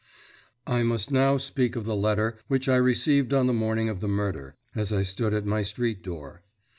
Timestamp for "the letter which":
1.85-2.67